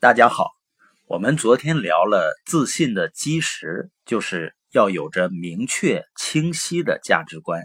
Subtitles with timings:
[0.00, 0.52] 大家好，
[1.06, 7.64] 我们昨天聊了自信的基石，就是要有着明确清晰的价值观。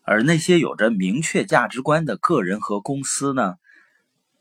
[0.00, 3.56] 而那些有着明确价值观的个人和公司呢，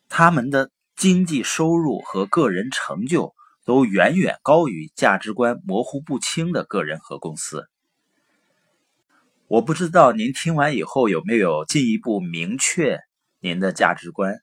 [0.07, 3.35] 他们的经济收入和个人成就
[3.65, 7.67] 都远远高于价值观模糊不清的个人和公司。
[9.47, 13.01] 我不知道您听完以后有没有进一步明确
[13.41, 14.39] 您的价值观，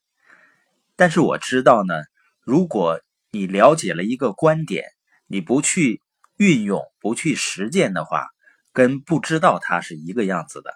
[0.96, 1.94] 但是我知道呢。
[2.44, 4.84] 如果你了解了一个观点，
[5.28, 6.02] 你不去
[6.36, 8.26] 运用、不去实践的话，
[8.72, 10.74] 跟不知道它是一个样子的。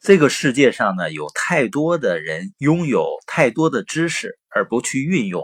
[0.00, 5.42] 这个世界上呢，有太多的人拥有太多的知识而不去运用，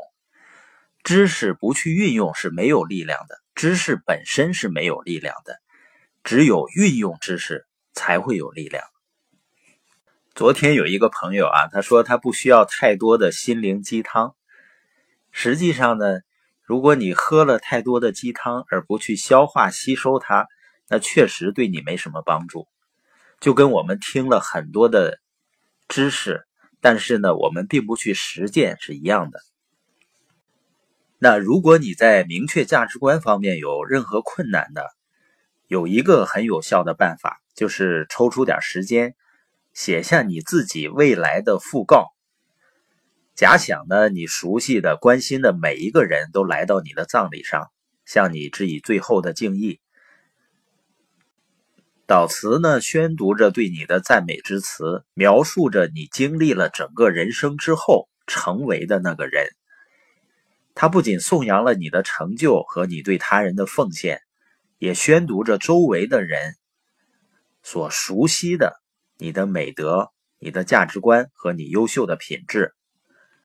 [1.02, 5.58] 知识不去运用是没有力量的，知识本身是没有力量的，
[6.22, 8.84] 只有运用知识才会有力量。
[10.34, 14.35] 昨天有一个朋友啊，他说他不需要太多的心灵鸡汤。
[15.38, 16.20] 实际上呢，
[16.62, 20.48] 如果你喝了太多的鸡汤而不去消化吸收它，
[20.88, 22.66] 那确实对你没什么帮助。
[23.38, 25.20] 就跟我们听了很多的
[25.88, 26.46] 知识，
[26.80, 29.40] 但是呢，我们并不去实践是一样的。
[31.18, 34.88] 那如果你在明确价值观方面有任何困难的，
[35.66, 39.14] 有一个很有效的办法，就是抽出点时间
[39.74, 42.15] 写下你自己未来的讣告。
[43.36, 47.70] 假想呢，你熟悉的、关心的每一个人都来到你的葬礼上，
[48.06, 49.78] 向你致以最后的敬意。
[52.06, 59.48] 祷词呢，宣读着对你的赞美之词，描述着你经历了整个人生之后成为的那个人。
[60.74, 64.22] 他不仅颂扬了你的成就和你对他人的奉献，
[64.78, 66.54] 也宣读着周围的人
[67.62, 68.80] 所熟悉的
[69.18, 72.72] 你的美德、你的价值观和你优秀的品质。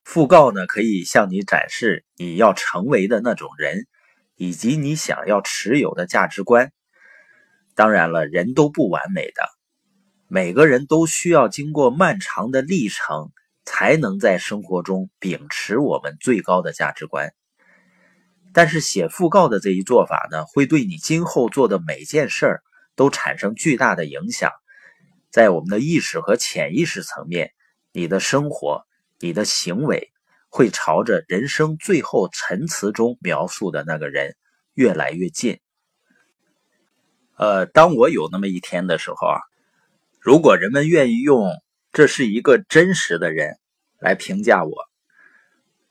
[0.05, 3.87] 讣告呢，可以向你展示你要成为的那种人，
[4.35, 6.71] 以及你想要持有的价值观。
[7.75, 9.47] 当然了，人都不完美的，
[10.27, 13.31] 每个人都需要经过漫长的历程，
[13.63, 17.31] 才能在生活中秉持我们最高的价值观。
[18.53, 22.63] 但是写讣告的这一做法呢，会对你今后做的每件事儿
[22.95, 24.51] 都产生巨大的影响。
[25.29, 27.51] 在我们的意识和潜意识层面，
[27.93, 28.85] 你的生活。
[29.21, 30.11] 你的行为
[30.49, 34.35] 会朝着人生最后陈词中描述的那个人
[34.73, 35.59] 越来越近。
[37.37, 39.39] 呃，当我有那么一天的时候啊，
[40.19, 41.51] 如果人们愿意用
[41.93, 43.57] “这是一个真实的人”
[43.99, 44.73] 来评价我，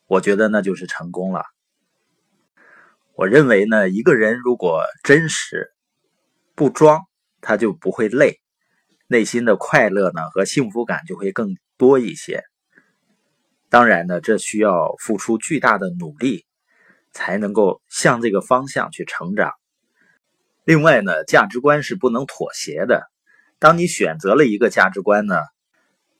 [0.06, 1.44] 我觉得那就是成功了。
[3.14, 5.72] 我认为呢，一个人如果真实
[6.54, 7.00] 不装，
[7.40, 8.40] 他就不会累，
[9.06, 12.42] 内心的快乐呢和幸福感就会更多一些。
[13.70, 16.44] 当然呢，这需要付出巨大的努力，
[17.12, 19.52] 才能够向这个方向去成长。
[20.64, 23.08] 另外呢，价值观是不能妥协的。
[23.60, 25.36] 当你选择了一个价值观呢，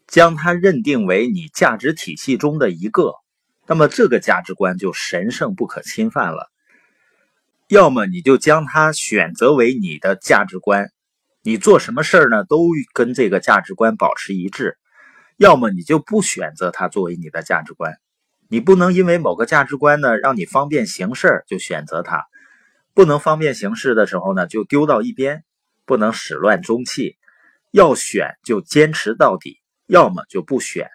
[0.06, 3.15] 将它认定为你价值体系中的一个，
[3.66, 6.50] 那么这个价值观就神圣不可侵犯了。
[7.66, 10.91] 要么你就将它选择为你的价值观，
[11.43, 14.77] 你做什么事儿呢，都跟这个价值观保持一致。
[15.41, 17.99] 要么你就不选择它作为你的价值观，
[18.51, 22.27] 你不能因为某个价值观呢让你方便行事就选择它，
[22.93, 25.43] 不能方便行事的时候呢就丢到一边，
[25.87, 27.17] 不能始乱终弃，
[27.71, 30.91] 要选就坚持到底，要么就不选。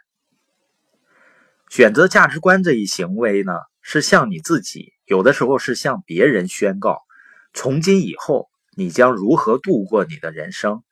[1.67, 3.51] 选择价值观这一行为呢
[3.81, 7.01] 是向你自己，有的时候是向别人宣告，
[7.51, 10.83] 从今以后你将如何度过你的人生。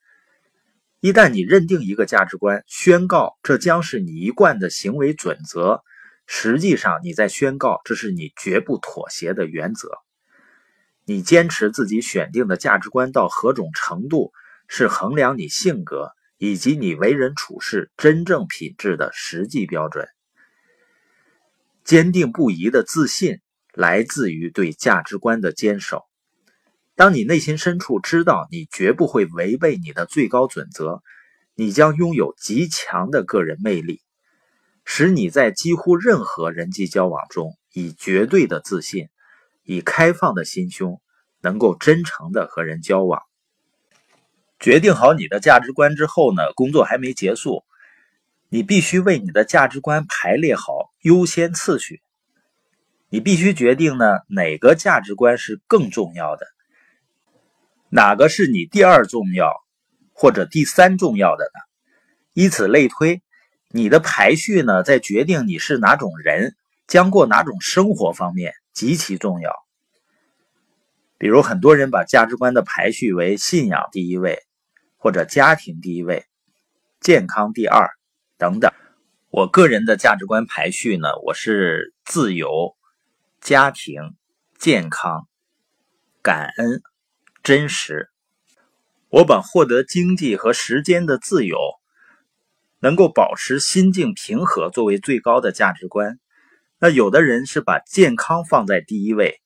[1.04, 5.84] 一旦你认定一个价值观，宣告这将是你一贯的行为准则，
[6.28, 9.90] 实际上你在宣告这是你绝不妥协的原则。
[11.04, 14.32] 你坚持自己选定的价值观到何种程度，
[14.70, 20.08] 是衡量你性格以及你为人处事真正品质的实际标准。
[21.84, 23.42] 坚定不移的自信
[23.74, 26.06] 来自于对价值观的坚守。
[26.96, 31.02] 当你内心深处知道你绝不会违背你的最高准则，
[31.56, 34.02] 你将拥有极强的个人魅力，
[34.86, 39.10] 使你在几乎任何人际交往中以绝对的自信、
[39.64, 41.02] 以开放的心胸，
[41.42, 43.24] 能够真诚的和人交往。
[44.60, 47.64] 决定好你的价值观之后呢，工作还没结束，
[48.50, 52.02] 你必须为你的价值观排列好优先次序。
[53.10, 56.46] 你必须决定呢，哪个价值观是更重要的。
[57.96, 59.54] 哪个是你第二重要
[60.14, 61.60] 或者第三重要的呢？
[62.34, 63.22] 以此类推，
[63.70, 66.56] 你的排序呢，在决定你是哪种人，
[66.88, 69.54] 将过哪种生活方面极其重要。
[71.20, 74.40] 比如，很多人把价值观的排序为信仰第一位，
[74.98, 76.26] 或者家庭第一位，
[77.00, 77.92] 健康第二
[78.40, 78.72] 等等。
[79.30, 82.76] 我个人的价值观排序呢，我是自由、
[83.40, 84.16] 家庭、
[84.58, 85.28] 健康、
[86.24, 86.82] 感恩、
[87.44, 88.10] 真实。
[89.10, 91.58] 我把获得经济和时间的自由，
[92.80, 96.20] 能够保持心境平和作为最高的价值观。
[96.80, 99.40] 那有的人是把健康放在第一位。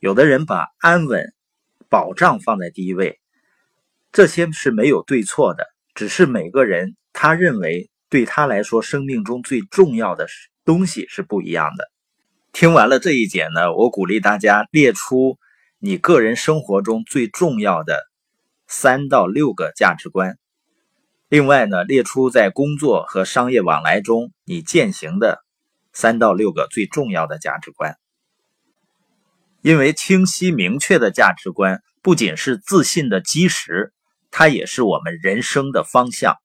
[0.00, 1.32] 有的人把安稳、
[1.88, 3.20] 保障放在第一位，
[4.12, 10.26] 这些是没有对错的，只是每个人他认为对他来说生命中最重要的
[10.64, 11.90] 东西是不一样的。
[12.52, 15.38] 听完了这一节呢，我鼓励大家列出
[15.86, 18.10] 你个人生活中最重要的
[18.66, 20.38] 三到六个价值观，
[21.28, 25.44] 另外呢，列出在工作和商业往来中你践行的
[25.92, 27.98] 三到六个最重要的价值观。
[29.60, 33.92] 因为清晰明确的价值观不仅是自信的基石，
[34.30, 36.38] 它也是我们人生的方向。